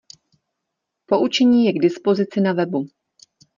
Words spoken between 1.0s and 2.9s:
Poučení je k dispozici na webu.